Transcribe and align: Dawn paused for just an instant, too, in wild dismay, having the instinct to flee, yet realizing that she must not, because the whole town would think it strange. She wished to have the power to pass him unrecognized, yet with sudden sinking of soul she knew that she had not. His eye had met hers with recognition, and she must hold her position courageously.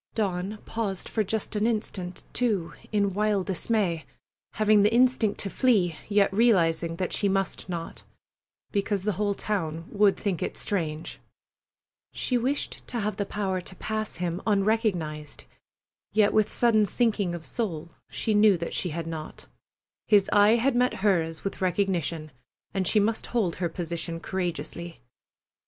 Dawn 0.15 0.57
paused 0.65 1.07
for 1.07 1.23
just 1.23 1.55
an 1.55 1.67
instant, 1.67 2.23
too, 2.33 2.73
in 2.91 3.13
wild 3.13 3.45
dismay, 3.45 4.03
having 4.53 4.81
the 4.81 4.91
instinct 4.91 5.39
to 5.41 5.49
flee, 5.51 5.95
yet 6.09 6.33
realizing 6.33 6.95
that 6.95 7.13
she 7.13 7.29
must 7.29 7.69
not, 7.69 8.01
because 8.71 9.03
the 9.03 9.11
whole 9.11 9.35
town 9.35 9.85
would 9.91 10.17
think 10.17 10.41
it 10.41 10.57
strange. 10.57 11.19
She 12.13 12.35
wished 12.35 12.81
to 12.87 12.99
have 13.01 13.17
the 13.17 13.27
power 13.27 13.61
to 13.61 13.75
pass 13.75 14.15
him 14.15 14.41
unrecognized, 14.47 15.43
yet 16.13 16.33
with 16.33 16.51
sudden 16.51 16.87
sinking 16.87 17.35
of 17.35 17.45
soul 17.45 17.89
she 18.09 18.33
knew 18.33 18.57
that 18.57 18.73
she 18.73 18.89
had 18.89 19.05
not. 19.05 19.45
His 20.07 20.31
eye 20.33 20.55
had 20.55 20.75
met 20.75 20.95
hers 21.05 21.43
with 21.43 21.61
recognition, 21.61 22.31
and 22.73 22.87
she 22.87 22.99
must 22.99 23.27
hold 23.27 23.57
her 23.57 23.69
position 23.69 24.19
courageously. 24.19 24.99